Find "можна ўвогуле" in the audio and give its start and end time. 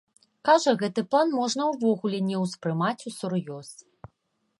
1.39-2.19